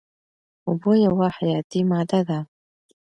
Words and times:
اوبه 0.67 0.91
یوه 1.05 1.27
حیاتي 1.37 1.81
ماده 1.91 2.21
ده. 2.27 2.39